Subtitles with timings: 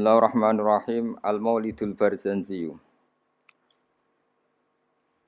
[0.00, 1.20] Bismillahirrahmanirrahim.
[1.20, 2.72] Al-Maulidul Barzanzi.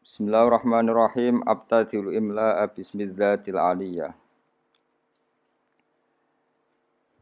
[0.00, 1.44] Bismillahirrahmanirrahim.
[1.44, 4.16] Abtadil imla bismidzatil aliyah.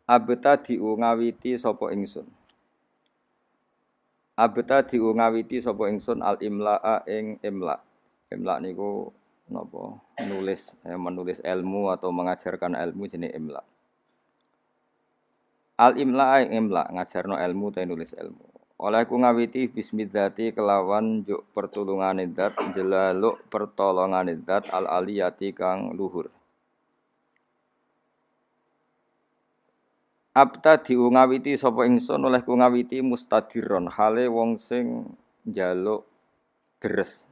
[0.06, 2.30] Abtadiu ngawiti sapa ingsun.
[4.38, 7.82] Abtadiu ngawiti sapa ingsun al imla'a ing imla.
[8.30, 9.10] Imla niku
[9.50, 9.98] napa?
[10.22, 13.66] Nulis, eh, menulis ilmu atau mengajarkan ilmu jenis imla.
[15.80, 18.44] Al imla ing imla ngajarno ilmu ta nulis ilmu.
[18.84, 26.28] Oleh ku ngawiti bismillati kelawan juk pertulungane zat jelaluk pertolongane zat al aliyati kang luhur.
[30.36, 35.16] Abta diungawiti sapa ingsun oleh ku ngawiti mustadiron hale wong sing
[35.48, 36.04] njaluk
[36.76, 37.24] deres.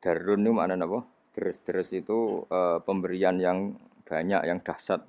[0.00, 1.04] Darun itu mana napa?
[1.36, 3.76] Deres-deres itu e, pemberian yang
[4.08, 5.04] banyak yang dahsyat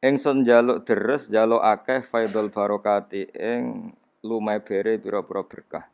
[0.00, 3.92] Engson jaluk deres jaluk akeh faidul barokati ing
[4.24, 5.84] lumai bere pira-pira berkah.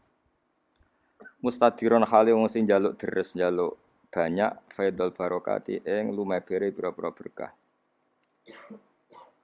[1.42, 3.74] Mustadiron hale wong sing jaluk deres jaluk
[4.14, 7.50] banyak faidul barokati ing lumai bere pira-pira berkah.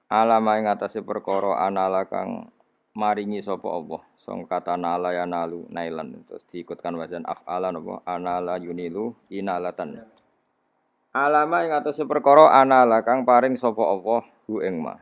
[0.07, 2.47] Alama ing atase perkara anala kang
[2.95, 3.99] maringi sapa Allah.
[4.15, 10.07] Song kata nala ya nalu nailan terus diikutkan wazan af'ala napa anala yunilu inalatan.
[11.13, 14.97] Alama ing atase perkara anala kang paring sapa Allah hu ing ma.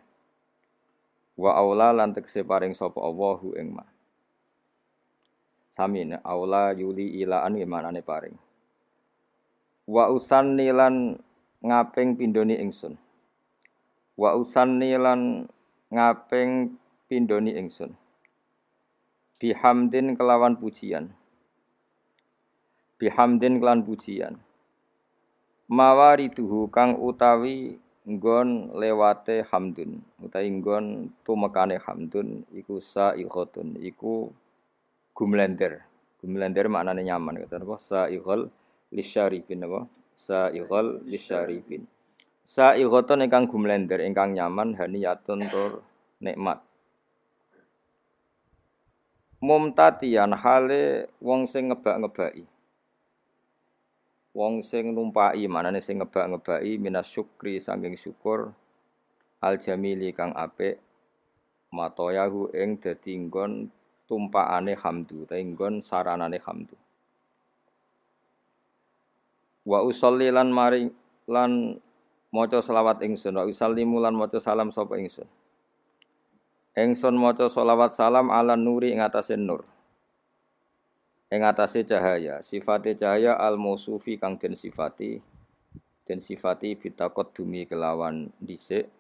[1.40, 3.88] Wa aula lan tekse paring sapa Allah hu ing ma.
[5.72, 8.36] Sami aula yuli ilaan gimana paring.
[9.88, 11.16] Wa usanni lan
[11.64, 13.00] ngaping pindoni ingsun.
[14.20, 15.48] Wa usanni lan
[15.96, 16.76] ngaping
[17.08, 17.96] pindoni ingsun.
[19.40, 21.16] Bihamdin kelawan pujian.
[23.00, 24.44] Bihamdin kelawan pujian.
[25.72, 30.04] Mawariduhu kang utawi nggon lewate hamdun.
[30.20, 30.86] Utawi nggon
[31.24, 34.28] tumekane hamdun iku sa'iqatun iku
[35.16, 35.88] gumlender.
[36.20, 37.80] Gumlender maknane nyaman kata napa?
[37.80, 38.52] Sa'iqal
[38.92, 39.88] lisyarifin napa?
[40.12, 41.88] Sa'iqal lisyarifin
[42.52, 45.80] sa'iqatun ingkang gumlender ingkang nyaman haniyatun tur
[46.20, 46.60] nikmat.
[49.42, 52.46] Mumtatian hale wong sing ngebak-ngebaki
[54.32, 58.56] wong sing numpai manane sing ngebak-ngebaki minas syukri saking syukur
[59.44, 60.80] al jamili kang apik
[61.72, 63.68] matoyahu ing dadi nggon
[64.08, 66.76] tumpakane hamdu ta nggon saranane hamdu.
[69.64, 70.92] Wa usolli lan mari
[71.32, 71.80] lan
[72.32, 75.28] maca selawat ingsun wa usallimu lan maca salam sapa ingsun.
[76.76, 79.64] Ingsun maca selawat salam ala nuri ing atase nur
[81.32, 85.24] ing atase cahaya sifate cahaya al mausufi kang den sifati
[86.12, 86.76] den sifati
[87.32, 88.92] dumi kelawan dhisik.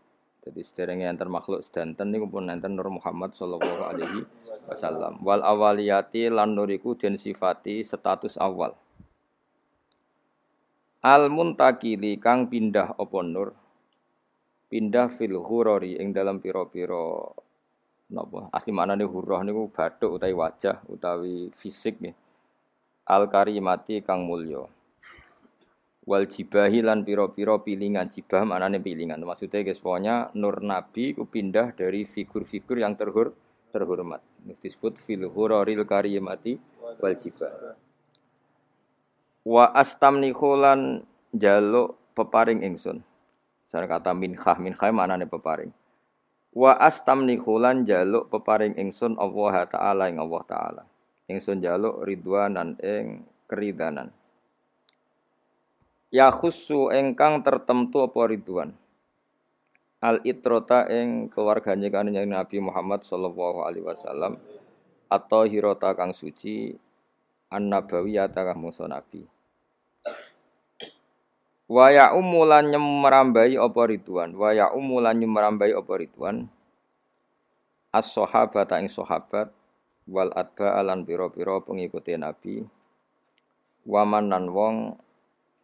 [0.41, 4.25] Jadi sederenge enten makhluk sedanten niku pun enten Nur Muhammad sallallahu alaihi
[4.65, 5.21] wasallam.
[5.21, 8.73] Wal awaliyati lan nuriku den sifati status awal.
[11.05, 13.53] Al muntakili kang pindah apa nur?
[14.65, 17.27] Pindah fil ghurari ing dalam pira-pira
[18.09, 18.49] napa?
[18.55, 22.20] Asli maknane hurrah niku bathuk utawi wajah utawi fisik nggih
[23.07, 24.65] al karimati kang mulya.
[26.01, 28.09] Wal jibahi lan piro-piro pilingan.
[28.09, 29.21] Jibah manane pilingan.
[29.21, 33.37] Maksudnya guys pokoknya nur nabi ku pindah dari figur-figur yang terhur
[33.69, 34.21] terhormat.
[34.41, 37.77] Disebut fil huraril karimati wal jibah.
[39.45, 43.05] Wa astamni khulan jaluk peparing ingsun.
[43.69, 45.71] Saya kata minhah minhah manane peparing.
[46.51, 50.83] Wa astamni khulan jaluk peparing ingsun Allah taala ing Allah taala
[51.31, 54.11] ingsun jaluk ridwanan ing keridanan.
[56.11, 58.75] Ya khusu engkang tertentu apa ridwan?
[60.03, 64.35] Al itrota ing keluarganya kan Nabi Muhammad sallallahu alaihi wasallam.
[65.07, 66.75] Atau hirota kang suci
[67.51, 69.27] an nabawiyata kang musa nabi.
[71.71, 74.35] Wa ya umulan nyemrambai apa ridwan?
[74.35, 76.51] Wa ya umulan nyemrambai apa ridwan?
[77.91, 79.51] As-sahabata ing sahabat
[80.09, 82.65] wal adba alan piro-piro pengikuti Nabi
[83.85, 84.97] waman nan wong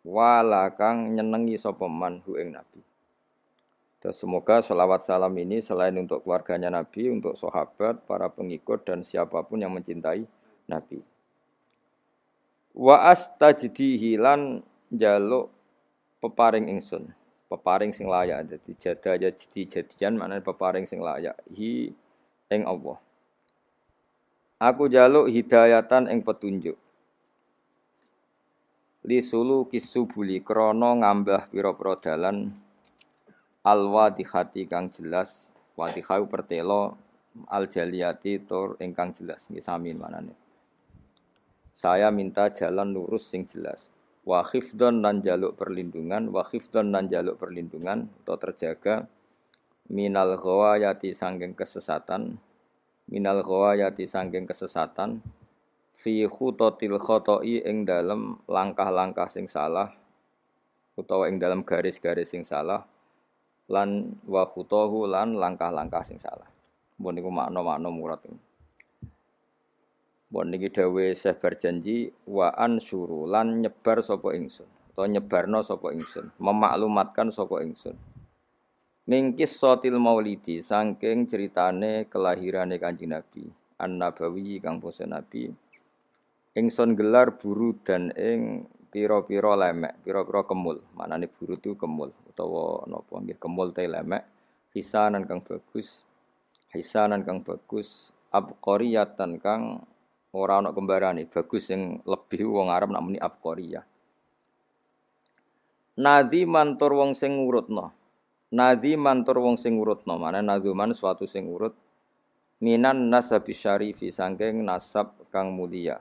[0.07, 2.81] wala kang nyenengi sapa man hu ing Nabi.
[3.97, 9.41] Dan semoga selawat salam ini selain untuk keluarganya Nabi, untuk sahabat, para pengikut dan siapa
[9.41, 10.23] pun yang mencintai
[10.69, 11.01] Nabi.
[12.77, 14.61] Wa astajdihi lan
[14.93, 15.49] jaluk
[16.21, 17.09] peparing ingsun,
[17.49, 18.45] peparing sing layak.
[18.45, 21.89] Jadi jada jadi jadian mana peparing sing layak hi
[22.53, 23.01] ing Allah.
[24.57, 26.73] Aku jaluk hidayatan ing petunjuk.
[29.05, 32.51] Li sulu kisubuli krono ngambah pira-pira dalan
[33.61, 36.97] hati kang jelas Wadihau pertelo
[37.53, 40.33] al jaliyati tur ingkang jelas nggih sami manane.
[41.69, 43.93] Saya minta jalan lurus sing jelas.
[44.25, 49.05] Wa khifdon nan jaluk perlindungan, wa khifdon nan jaluk perlindungan atau terjaga
[49.93, 52.41] minal ghawayati sangking kesesatan,
[53.07, 55.23] minal ghawayati sangking kesesatan
[55.97, 59.91] fi khutotil khotoi ing dalam langkah-langkah sing salah
[60.99, 62.83] utawa ing dalam garis-garis sing salah
[63.67, 66.47] lan wa khutohu lan langkah-langkah sing salah.
[66.97, 68.23] Mbon niku makna-makna murad.
[70.31, 74.65] Mbon niki dawuh Syekh berjanji wa ansuru lan nyebar sapa ingsun
[74.97, 77.93] utawa nyebarno sapa ingsun, memaklumatkan sapa ingsun.
[79.07, 83.47] Mingkis sotil maulidi saking ceritane kelahirane Kanjeng Nabi,
[83.79, 85.47] An-Nabawi kang basa Nabi.
[86.51, 90.83] Ingsun gelar buru dan ing pira-pira lemek, pira-pira kemul.
[90.91, 94.27] Manane buru itu kemul utawa napa nggih kemul te lemek,
[94.75, 96.03] hisanan kang bagus,
[96.75, 99.87] hisanan kang bagus abqariyatan kang
[100.35, 103.85] ora ana kembarane bagus sing lebih wong Arab nak muni abqariyah
[105.97, 107.89] Nadi mantur wong sing ngurutno.
[108.53, 110.15] Nadi mantur wong sing ngurutno.
[110.15, 111.75] Mana naduman suatu sing urut.
[112.63, 115.99] Minan nasab syarifi sangking nasab kang mulia.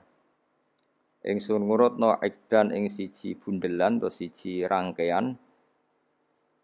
[1.26, 5.34] Ingsun ngurutno ikdan ing siji bundelan atau siji rangkaian.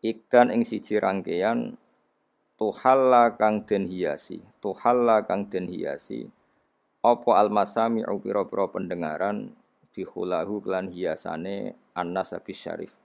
[0.06, 1.74] Ikdan ing siji rangkaian
[2.62, 6.30] tuhalla kang den hiasi tuhalla kang den hiasi
[7.02, 9.50] apa almasami'u pira-pira pendengaran
[9.90, 13.01] bihulahu kelan hiasane annas syarif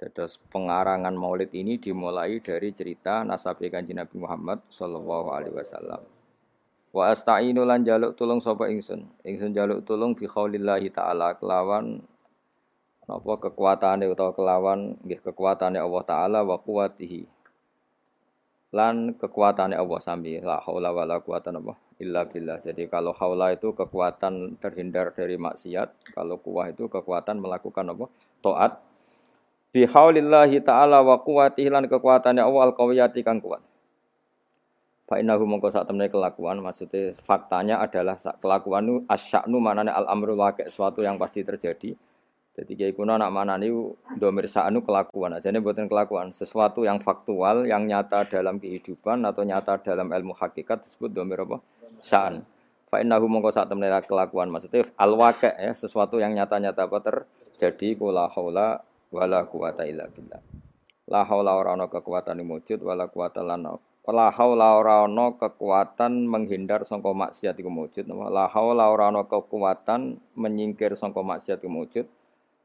[0.00, 6.00] Terus pengarangan maulid ini dimulai dari cerita nasab kanjeng Nabi Muhammad sallallahu alaihi wasallam.
[6.96, 9.04] Wa asta'inu lan jaluk tulung sapa ingsun.
[9.20, 12.00] Ingsun jaluk tulung bi qaulillahi ta'ala kelawan
[13.04, 17.26] napa kekuatane utawa kelawan nggih kekuatane Allah taala wa quwatihi
[18.70, 21.50] lan kekuatannya Allah sambil la haula wala quwata
[22.00, 22.58] illa billah.
[22.62, 28.06] Jadi kalau haula itu kekuatan terhindar dari maksiat, kalau kuwah itu kekuatan melakukan apa?
[28.40, 28.72] taat.
[29.70, 33.62] Bi haulillahi ta'ala wa quwatihi lan kekuatannya Allah al-qawiyati kang kuat.
[35.06, 40.70] Fa innahu mongko sak temene kelakuan maksudnya faktanya adalah kelakuan itu asya'nu manane al-amru waqi'
[40.70, 41.98] suatu yang pasti terjadi
[42.60, 43.70] jadi kiai kuno anak mana nih
[44.20, 49.46] domir sa'anu kelakuan aja nih buatin kelakuan sesuatu yang faktual yang nyata dalam kehidupan atau
[49.46, 51.62] nyata dalam ilmu hakikat disebut domir apa
[52.02, 52.42] sa'an.
[52.90, 58.26] Fa innahu mongko sak temne kelakuan maksudnya al ya sesuatu yang nyata-nyata apa terjadi kula
[58.34, 60.42] haula wala quwata illa billah.
[61.10, 63.66] La haula ora ana kekuatan wujud wala quwata lan
[64.10, 68.06] La haula ora ana kekuatan menghindar sangka maksiat iku wujud.
[68.30, 72.06] La haula ora ana kekuatan menyingkir sangka maksiat iku wujud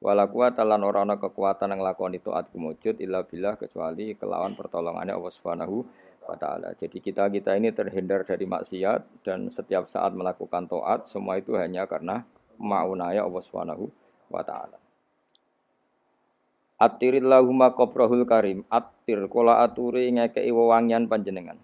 [0.05, 5.33] Wala kuwata lan ora ana kekuatan lakoni taat kumujud illa billah kecuali kelawan pertolongannya Allah
[5.33, 5.81] Subhanahu
[6.37, 6.77] taala.
[6.77, 12.21] Jadi kita-kita ini terhindar dari maksiat dan setiap saat melakukan taat semua itu hanya karena
[12.61, 13.89] maunaya Allah Subhanahu
[14.29, 14.84] wa taala.
[16.75, 21.55] Attirillahumma qabrahul karim, attir kula aturi ngekei wewangian panjenengan.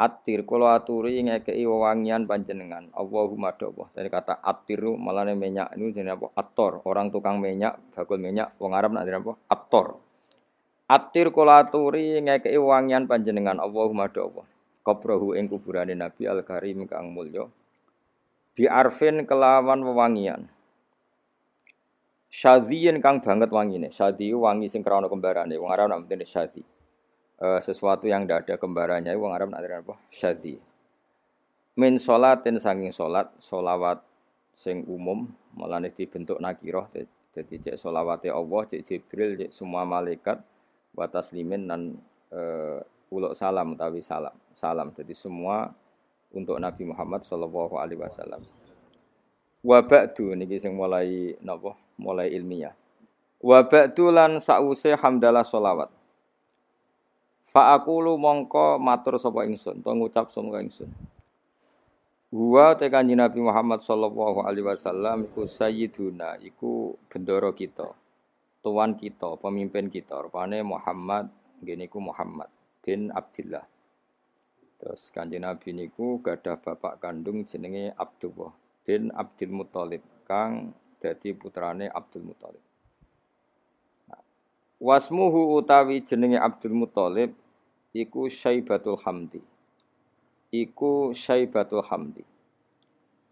[0.00, 2.88] Atir kula aturi ngekei wewangian panjenengan.
[2.96, 3.88] Allahumma Allah.
[3.92, 6.26] Dari kata atiru malane minyak ini jenenge apa?
[6.40, 6.80] Ator.
[6.88, 9.36] Orang tukang minyak, bakul minyak wong Arab nak apa?
[9.52, 10.00] Ator.
[10.88, 13.60] Atir kula aturi ngekei wewangian panjenengan.
[13.60, 14.48] Allahumma Allah.
[14.82, 17.46] Qabrahu ing kuburane Nabi Al Karim kang mulya.
[18.52, 20.51] Bi arfin kelawan wewangian.
[22.32, 23.92] Syadhiyin kang banget wangine.
[23.92, 25.52] Syadhi wangi sing krana kembarane.
[25.60, 26.64] Wong Arab mesti syadhi
[27.42, 30.56] uh, sesuatu yang tidak ada kembarannya wong Arab nak apa syadi
[31.74, 33.98] min sholatin saking sholat sholawat
[34.54, 35.26] sing umum
[35.58, 36.86] malah dibentuk nakiroh
[37.32, 40.38] jadi cek sholawati Allah cek Jibril cek semua malaikat
[40.92, 41.96] batas limin dan
[42.30, 45.72] uh, uluk salam tawi salam salam jadi semua
[46.32, 48.40] untuk Nabi Muhammad Shallallahu Alaihi Wasallam.
[49.62, 52.74] Wabakdu niki sing mulai nopo mulai ilmiah.
[53.38, 55.86] Wabakdu lan sause hamdalah sholawat.
[57.46, 60.90] Fa aku lu mongko matur sapa ingsun, to ngucap sapa ingsun.
[62.32, 67.92] Huwa te kanjeng Nabi Muhammad sallallahu alaihi wasallam iku sayyiduna, iku bendoro kita.
[68.64, 71.28] Tuan kita, pemimpin kita, rupane Muhammad,
[71.60, 72.48] ngene iku Muhammad
[72.80, 73.62] bin Abdullah.
[74.80, 81.90] Terus kanjeng Nabi niku gadah bapak kandung jenenge Abdullah bin Abdul Muthalib kang dadi putrane
[81.90, 82.64] Abdul Muthalib.
[84.10, 84.22] Nah,
[84.78, 87.34] wasmuhu utawi jenenge Abdul Muthalib
[87.94, 89.40] iku Syaibatul Hamdi.
[90.52, 92.24] Iku Syaibatul Hamdi.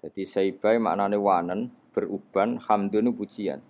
[0.00, 3.60] Jadi Syaibai maknane wanen, beruban, hamdun pujian.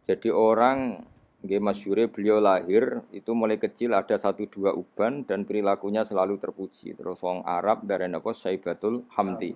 [0.00, 1.04] Jadi orang
[1.44, 6.96] Nggih masyure beliau lahir itu mulai kecil ada satu dua uban dan perilakunya selalu terpuji.
[6.96, 9.52] Terus wong Arab dari apa Saibatul Hamdi.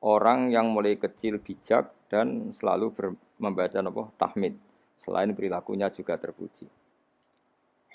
[0.00, 4.56] Orang yang mulai kecil bijak dan selalu ber, membaca apa tahmid.
[4.96, 6.68] Selain perilakunya juga terpuji.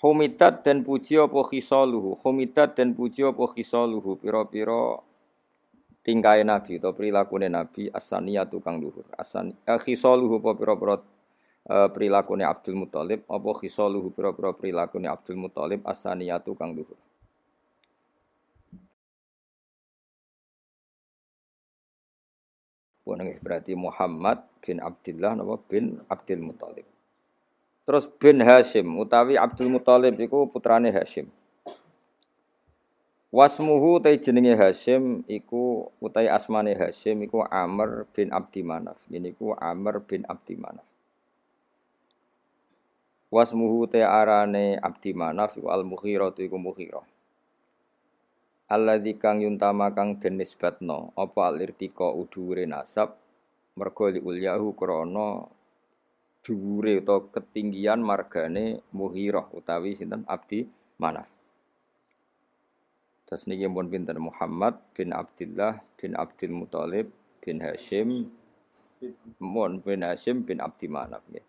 [0.02, 2.18] Humidat dan puji apa khisaluhu.
[2.22, 4.22] Humidat dan puji apa khisaluhu.
[4.22, 5.02] Piro-piro
[6.06, 9.06] tingkai Nabi atau perilakunya Nabi asaniyatu kang luhur.
[9.18, 11.02] Asan eh, khisaluhu apa piro-piro
[11.70, 16.98] uh, perilakune Abdul Muthalib apa khisaluhu pira-pira perilakune Abdul Muthalib asaniyatu kang luhur
[23.06, 26.90] Wonenge berarti Muhammad bin Abdullah napa bin Abdul Muthalib.
[27.86, 31.30] Terus bin Hashim utawi Abdul Muthalib iku putrane Hashim.
[33.30, 38.98] Wasmuhu tai jenenge Hashim iku utai asmane Hashim iku Amr bin Abdi Manaf.
[39.06, 40.88] Ini iku Amr bin Abdi Manaf.
[43.30, 47.06] Wasmuhu te arane Abdi Manaf iku al-Mughirah iku Mughirah.
[48.66, 53.14] Alladzi kang yuntama kang den nisbatno apa alirtika udhure nasab
[53.78, 55.46] mergo li ulyahu krana
[56.42, 60.66] dhuwure utawa ketinggian margane Mughirah utawi sinten Abdi
[60.98, 61.30] Manaf.
[63.30, 67.14] Terus niki pun pinten Muhammad bin Abdullah bin Abdul Muthalib
[67.46, 68.30] bin Hashim
[69.42, 71.46] mun bin Hashim bin Abdi Manaf nggih.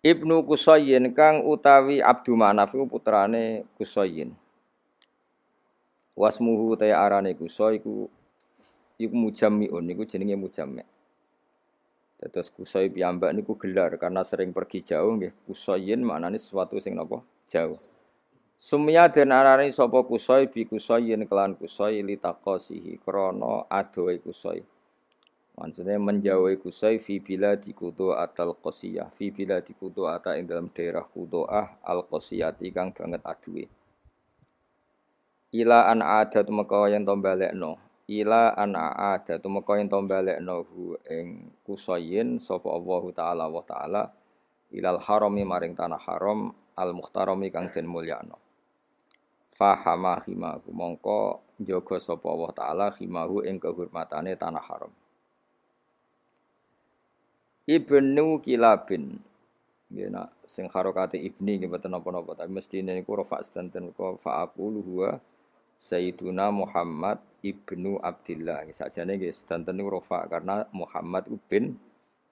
[0.00, 4.32] Ibnu Kusayyin kang utawi Abdu Manaf iku putrane Kusayyin.
[6.18, 8.10] Wasmuhu ta arane Kusay iku
[8.98, 10.82] iku mujammiun niku jenenge mujammi.
[12.18, 15.30] Terus Kusay piyambak niku gelar karena sering pergi jauh nggih.
[15.46, 17.22] Kusayyin maknane sesuatu sing napa?
[17.46, 17.78] Jauh.
[18.58, 24.66] Sumya den arane sapa Kusay bi Kusayyin kelan Kusay litaqasihi krana adohe Kusay.
[25.58, 30.46] Maksudnya menjauhi kusai fi bila di kudo atal kosiyah, fi bila di kudo ata ing
[30.46, 33.66] dalam daerah kudo ah al kosiyati kang banget aduwe.
[35.48, 37.80] Ila an ada tu maka yang tombalek no.
[38.04, 43.64] Ila an ada tu maka yang tombalek no hu ing kusayin sopo Allah taala wa
[43.64, 44.12] taala
[44.68, 48.36] ilal harami maring tanah haram al muhtarami kang den mulyano.
[49.56, 54.92] Fahama himahu mongko njogo sopo Allah taala himahu ing kehormatane tanah haram.
[57.64, 59.16] Ibnu Kilabin.
[59.88, 64.44] Ya nak sing harokate ibni nggih mboten napa-napa tapi mestine niku rafa sedanten kok fa
[64.44, 65.16] aqulu huwa
[65.78, 68.66] Sayyiduna Muhammad ibnu Abdullah.
[68.74, 71.78] Sakjane nggih sedanten niku rafa karena Muhammad bin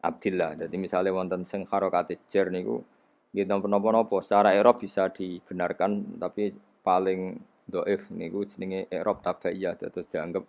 [0.03, 0.59] Abdullah.
[0.59, 2.83] Jadi misalnya wonten sing harokate jar niku
[3.31, 6.51] nggih napa-napa secara Arab bisa dibenarkan tapi
[6.83, 10.47] paling doif niku jenenge Arab tabaiyah terus dianggap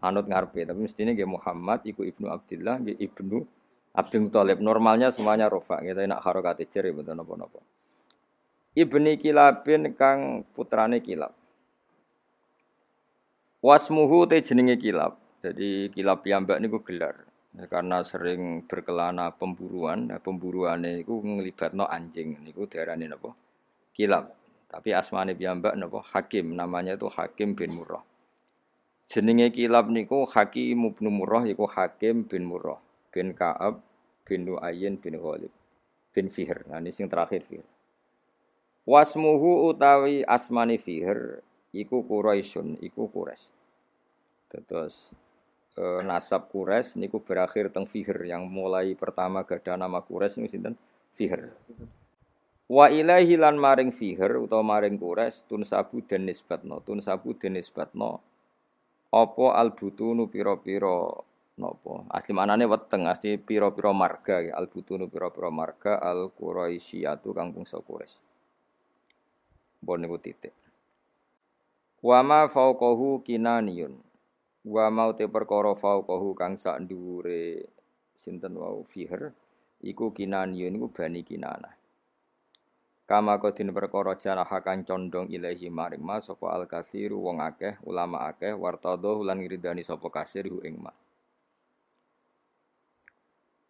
[0.00, 3.44] anut ngarepe tapi mestine nggih Muhammad iku ibnu Abdullah nggih ibnu
[3.90, 7.60] Abdul Muthalib normalnya semuanya rofa kita nak harokat cer ya nopo nopo.
[8.70, 11.34] Ibni Kilabin kang putrane Kilab.
[13.60, 15.20] Wasmuhu te jenenge Kilab.
[15.44, 17.28] Jadi Kilab piyambak niku gelar.
[17.68, 23.36] Karena sering berkelana pemburuan, nah pemburuane iku nglibatno anjing niku diarani napa?
[23.92, 24.32] Kilab.
[24.70, 26.00] Tapi asmane piyambak napa?
[26.00, 28.00] Hakim, namanya itu Hakim bin Murrah.
[29.10, 32.80] Jenenge Kilab niku Hakim bin Murrah iku Hakim bin Murrah
[33.12, 33.82] bin Ka'ab
[34.24, 35.52] bin Nu'ayyin bin Ghalib
[36.16, 36.64] bin Fihr.
[36.70, 37.66] Nah ini sing terakhir Fihr.
[38.88, 41.42] Wasmuhu utawi asmani Fihr
[41.74, 43.50] iku Quraisyun, iku Quraisy.
[44.50, 45.14] Terus
[45.78, 50.74] e, nasab Quraisy niku berakhir teng Fihr yang mulai pertama gada nama Quraisy niku sinten?
[51.14, 51.50] Fihr.
[52.70, 57.58] Wa ilahi lan maring Fihr utawa maring Quraisy tun sabu den nisbatno, tun sabu den
[57.58, 58.22] nisbatno
[59.10, 61.10] apa albutunu pira-pira
[61.58, 67.50] nopo asli manane weteng asli piro-piro marga ya al butunu piro-piro marga al quraisyatu kang
[67.50, 68.22] bangsa Quraisy
[69.82, 70.54] bon niku titik
[72.00, 73.96] wa ma fauqahu kinaniyun.
[74.60, 77.64] Wa mau te perkara fauqahu kang sak dhuwure
[78.12, 79.32] sinten wau fiher
[79.80, 81.80] iku kinaniyun iku bani kinana
[83.10, 88.30] kama kodin perkara janaha kang condong ilahi maring ma sapa al kasiru wong akeh ulama
[88.30, 90.94] akeh wartadho lan ngridani sapa kasir hu ing ma.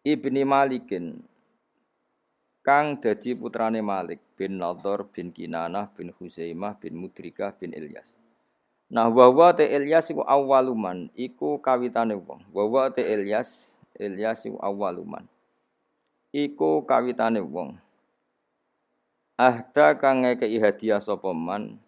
[0.05, 1.25] Ibni Malikin
[2.61, 8.20] kang dadi putrane Malik bin Nador bin Kinanah bin Huzaimah bin Mudrikah bin Ilyas.
[8.91, 12.43] Nah wawa te Ilyas iku awaluman iku kawitane wong.
[12.51, 15.23] Wawa te Ilyas Ilyas iku awaluman.
[16.35, 17.79] Iku kawitane wong.
[19.39, 21.79] Ahda kang ngekei hadiah sapa man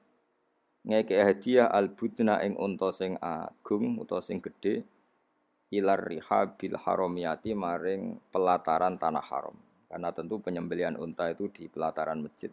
[0.88, 4.88] ngekei hadiah albudna ing unta sing agung utawa sing gedhe
[5.76, 9.60] ilar riha bil haramiyati maring pelataran tanah haram.
[9.92, 12.50] Karena tentu penyembelian unta itu di pelataran masjid.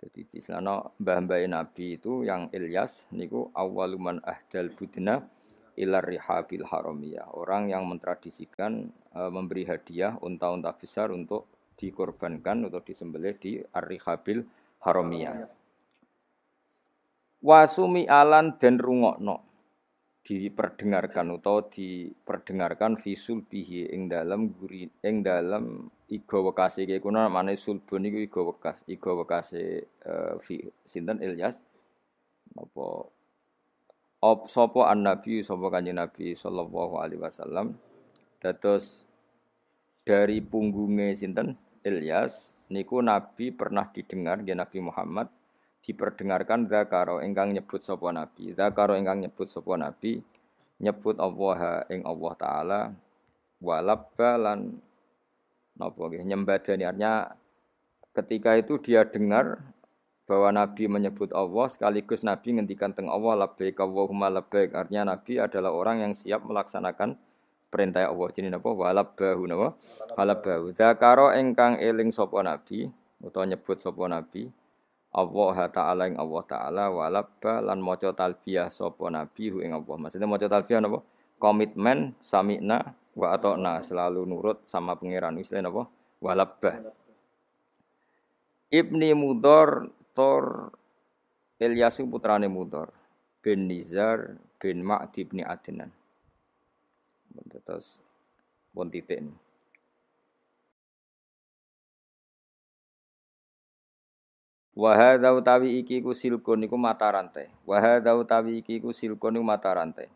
[0.00, 5.20] Jadi di sana mbah-mbah Nabi itu yang Ilyas niku awaluman ahdal budna
[5.76, 7.28] ilar rihabil haramiyah.
[7.36, 14.44] Orang yang mentradisikan e, memberi hadiah unta-unta besar untuk dikorbankan atau disembelih di ar-rihabil
[14.80, 15.48] haramiyah.
[17.44, 19.49] Wasumi alan dan rungokno
[20.20, 26.84] diperdengarkan atau diperdengarkan visul bihi ing dalam guri ing dalam iga wekase.
[26.84, 31.24] Kaya kuna mane sulbun iku iga wekas iga wekase uh, fi sinten?
[31.24, 31.64] Ilyas?
[32.52, 33.08] Apa?
[34.20, 37.80] Op sapa an nabi sapa kanjeng nabi sallallahu alaihi wasallam?
[38.44, 39.08] Dados
[40.04, 41.56] dari punggungnya sinten?
[41.80, 45.32] Ilyas niku nabi pernah didengar ya Nabi Muhammad
[45.80, 48.52] diperdengarkan zakaro ingkang nyebut sapa nabi.
[48.52, 50.20] Zakaro ingkang nyebut sapa nabi
[50.80, 52.80] nyebut Allah ing Allah taala
[53.60, 54.80] walabba lan
[55.76, 56.84] napa nggih nyembadani.
[56.88, 57.32] Artinya
[58.16, 59.60] ketika itu dia dengar
[60.30, 64.78] bahwa Nabi menyebut Allah sekaligus Nabi ngendikan teng Allah labbaik Allahumma labbaik.
[64.78, 67.18] Artinya Nabi adalah orang yang siap melaksanakan
[67.66, 68.30] perintah Allah.
[68.30, 68.70] Jenenge napa?
[68.70, 69.74] Walabbahu napa?
[70.14, 70.70] Walabbahu.
[70.78, 72.86] Zakaro ingkang eling sapa Nabi
[73.18, 74.46] utawa nyebut sapa Nabi
[75.10, 79.96] Allah taala ing Allah taala walabba lan maca talbiyah sapa nabi hu ing Allah.
[79.98, 81.02] Maksudnya maca talbiyah napa?
[81.42, 85.82] Komitmen samina wa atona selalu nurut sama pangeran Islam napa?
[86.22, 86.94] Walabba.
[88.70, 90.70] Ibni Mudor Tor
[91.58, 92.94] Ilyasu putrane Mudor
[93.42, 95.90] bin Nizar bin Ma'di bin Adnan.
[97.66, 97.98] Terus
[98.70, 99.49] pun titik ini.
[104.80, 107.52] Wa hadza utawi iki ku silkun iku mata rantai.
[107.68, 110.08] Wa hadza utawi iki ku silkun iku mata rantai.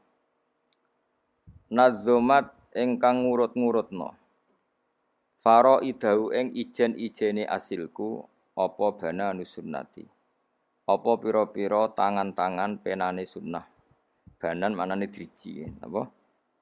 [1.68, 4.16] Nazomat ingkang ngurut-ngurutno.
[5.44, 8.24] Faro idau ing ijen-ijene asilku
[8.56, 10.08] apa bana nusunnati.
[10.88, 13.68] Apa pira-pira tangan-tangan penane sunnah.
[14.40, 16.08] Banan manane driji, napa?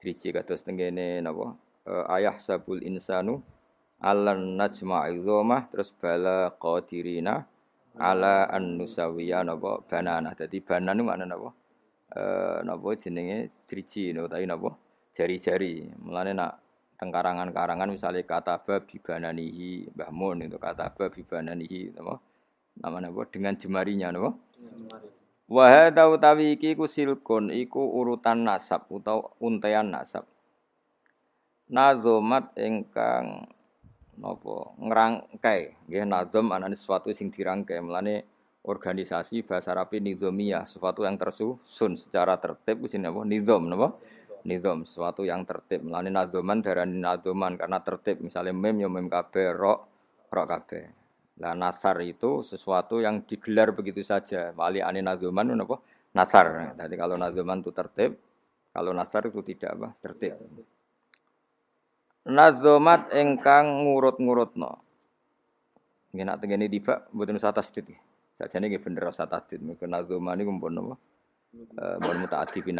[0.02, 1.54] Driji kados tengene napa?
[1.86, 3.38] E, ayah sabul insanu
[4.02, 5.22] alan najma'i
[5.70, 7.46] terus bala qadirina
[7.98, 10.32] ala an nusawiya napa banana.
[10.32, 11.50] Dadi banan niku maknane napa?
[12.12, 14.70] Eh napa jenenge driji tapi napa?
[15.12, 15.92] Jari-jari.
[16.00, 16.52] Mulane nak
[16.96, 22.20] tengkarangan-karangan misalnya kata babi bananihi Mbah Mun itu kata babi bananihi napa?
[22.80, 24.30] Nama napa dengan jemarinya napa?
[25.52, 30.24] Wa hadza utawi iki ku silkun iku urutan nasab utawa untean nasab.
[31.68, 33.48] Nazomat ingkang
[34.22, 38.22] napa ngrangkai nggih nazam anane sesuatu sing dirangkai melane
[38.62, 43.20] organisasi bahasa Arab nizamiyah sesuatu yang tersusun secara tertib jenenge apa?
[43.26, 43.98] Nizam napa?
[44.46, 45.82] Nizam sesuatu yang tertib.
[45.82, 48.22] Melane nazaman darani nazaman karena tertib.
[48.22, 49.80] Misalnya mem yo mem kabeh rok
[50.30, 50.84] rok kabeh.
[51.42, 54.54] Lah nasar itu sesuatu yang digelar begitu saja.
[54.54, 55.82] Wali ane nazaman napa
[56.14, 56.78] nasar.
[56.78, 58.14] Jadi kalau nazaman itu tertib
[58.70, 59.88] kalau nasar itu tidak apa?
[59.98, 60.38] Tertib
[62.26, 64.78] nazomat engkang ngurut-ngurutno.
[66.12, 67.90] Nggih nak tengene tiba mboten usah tasdid.
[68.36, 69.64] Sajane nggih bener usah tasdid.
[69.64, 70.94] Mengko nazomat niku mpun napa?
[71.52, 72.72] Eh mpun mutaaddi bi.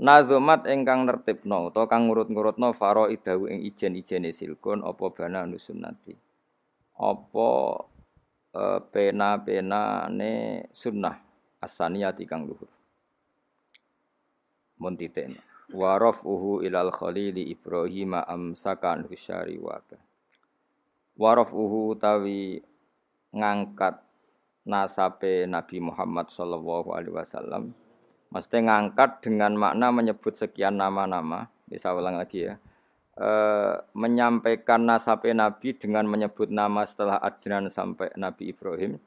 [0.00, 6.16] Nazomat engkang nertibno utawa kang ngurut-ngurutno faro idahu ing ijen-ijene silkun apa bana nusunnati.
[7.00, 7.50] Apa
[8.56, 10.32] eh, pena-penane
[10.72, 11.16] sunnah
[11.60, 12.68] asaniyati kang luhur.
[14.80, 19.78] Mun titik wa rafuhu ilal khalili Ibrahim amsakan husyari wa
[21.20, 22.64] wa rafuhu tawi
[23.30, 24.00] ngangkat
[24.66, 27.76] nasabe Nabi Muhammad sallallahu alaihi wasallam.
[28.30, 31.50] Mesti ngangkat dengan makna menyebut sekian nama-nama.
[31.66, 32.54] Bisa ulang lagi ya.
[33.18, 33.28] E,
[33.90, 39.02] menyampaikan nasabe Nabi dengan menyebut nama setelah Adnan sampai Nabi Ibrahim.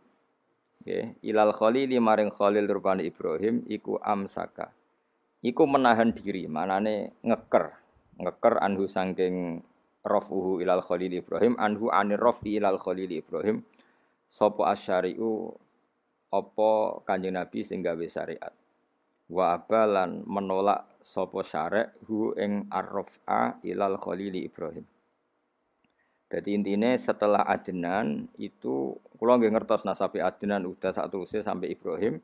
[0.83, 1.15] Okay.
[1.23, 4.67] ilal khalili maring khalil rupane Ibrahim iku amsaka
[5.43, 7.75] iku menahan diri, manane ngeker,
[8.15, 9.59] ngeker anhu sangking
[9.99, 13.59] rafuhu ilal khalil Ibrahim, anhu anir rafi ilal khalil Ibrahim,
[14.23, 15.51] sopo asyari'u
[16.33, 16.71] opo
[17.03, 18.55] kanjeng Nabi sing gawe syariat.
[19.27, 24.87] Wa abalan menolak sopo syarek hu ing arrofa ilal khalil Ibrahim.
[26.33, 32.17] Jadi intinya setelah Adnan itu, kalau nggak ngertos nasabi Adnan udah satu usia sampai Ibrahim,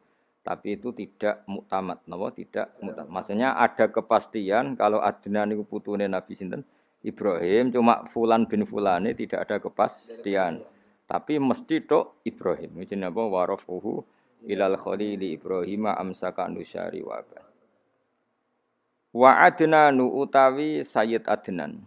[0.50, 2.34] tapi itu tidak muktamad napa?
[2.34, 3.14] Tidak muktamad.
[3.14, 6.66] Maksudnya ada kepastian kalau Adnan niku putune Nabi sinten?
[7.06, 10.66] Ibrahim cuma fulan bin fulane tidak ada kepastian.
[11.06, 12.82] Tapi mesti tok Ibrahim.
[12.82, 14.02] Jenenge apa warafuhu
[14.50, 17.22] ilal khalili Ibrahim amsaka nusyari wa
[19.14, 21.86] wa adnanu utawi Sayyid Adnan.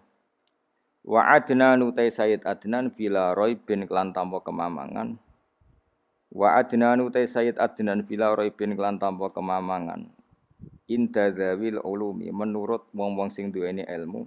[1.02, 5.18] Wa Adnan utai Sayyid Adnan bila roy bin klan tanpa kemamangan.
[6.32, 10.08] Wa Adnan utai Sayyid Adnan bila roy bin klan tanpa kemamangan.
[10.88, 14.24] Inda dzawil ulumi menurut wong-wong sing duweni ilmu.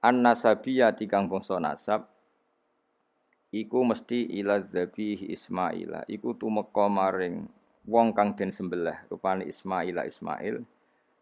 [0.00, 2.08] An nasabiyya tikang bangsa nasab
[3.52, 7.46] iku mesti ila dzabih Ismaila iku tumeka maring
[7.86, 10.62] wong kang den sembelih rupane Ismaila Ismail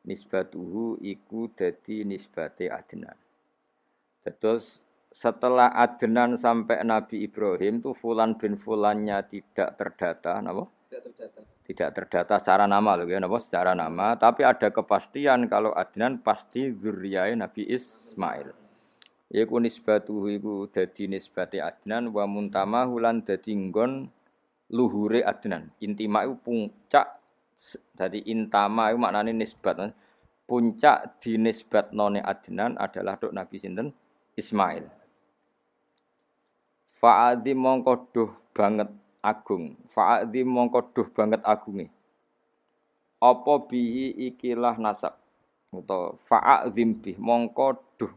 [0.05, 3.17] nisbatuhu iku dadi nisbate Adnan
[4.25, 4.84] Terus
[5.15, 10.67] setelah Adnan sampai Nabi Ibrahim tuh Fulan bin Fulannya tidak terdata, napa?
[10.91, 11.41] Tidak terdata.
[11.65, 13.39] Tidak terdata secara nama loh ya, napa?
[13.39, 18.51] Secara nama, tapi ada kepastian kalau Adnan pasti zuriyah Nabi Ismail.
[19.31, 24.11] Iku nisbatuhu iku dadi nisbate Adnan wa muntama hulan dadi nggon
[24.75, 25.71] luhure Adnan.
[25.79, 27.23] Intima iku puncak
[27.95, 29.95] jadi intama itu maknanya nisbat.
[30.45, 33.95] Puncak dinisbat none Adnan adalah dok Nabi sinten
[34.35, 35.04] Ismail.
[37.05, 38.89] Fa'adhi mongko duh banget
[39.21, 39.77] agung.
[39.93, 41.93] Fa'adhi mongko duh banget agunge.
[43.21, 45.13] Apa bihi ikilah nasab.
[45.69, 48.09] Atau fa'adzim bih mongko duh.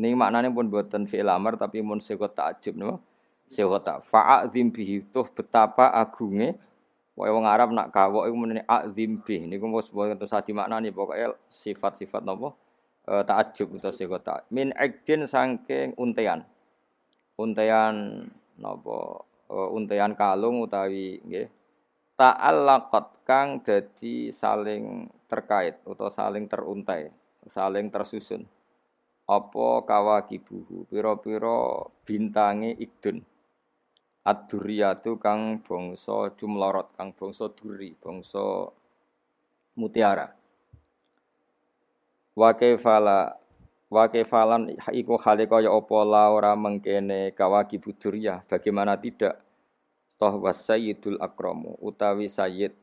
[0.00, 3.04] Ini maknanya pun buatan fi'il amar tapi mun sekot ta'ajub no.
[3.44, 4.08] Sekot tak.
[4.08, 6.56] Fa'adzim bihi tuh betapa agunge.
[7.20, 11.36] Wae wong Arab nak kawok iku menene azim bih niku mos boten sadi maknane pokoke
[11.48, 12.56] sifat-sifat napa
[13.08, 16.44] uh, takjub utawa sego tak min ikdin saking untean
[17.36, 19.22] untean napa
[19.52, 21.48] uh, untean kalung utawi nggih
[22.16, 27.12] ta'allaqat kang dadi saling terkait atau saling teruntai
[27.46, 28.42] saling tersusun.
[29.26, 33.22] Apa kawakibuhu pira-pira bintange idun.
[34.26, 38.70] Ad-duriyatu kang bangsa jumlorot kang bangsa duri bangsa
[39.78, 40.30] mutiara.
[42.34, 43.38] Wa kaifala
[43.96, 45.98] wa kaifalan iku hale kaya apa?
[46.04, 49.40] La ora mengkene kawaki budurya bagaimana tidak?
[50.20, 52.76] Toh wasayyidul akramu utawi sayyid.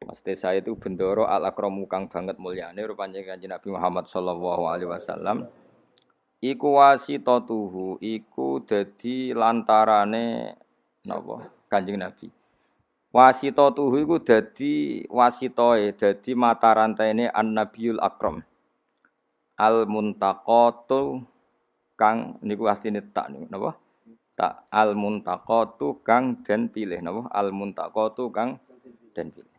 [0.00, 4.88] Maksudnya saya itu bendoro al akramu kang banget mulyane rupanya kanjeng Nabi Muhammad sallallahu alaihi
[4.88, 5.48] wasallam.
[6.40, 10.56] Iku wasitatuhu iku dadi lantarane
[11.04, 11.48] napa?
[11.68, 12.28] Kanjeng Nabi.
[13.16, 18.44] Wasito iku dadi wasitoe, dadi mata rantaine an-nabiyul akram.
[19.56, 21.24] Al muntaqatu
[21.96, 23.80] kang niku asline tak niku napa?
[24.36, 27.32] Tak al muntaqatu kang den pilih napa?
[27.32, 28.60] Al muntaqatu kang
[29.16, 29.55] den pilih.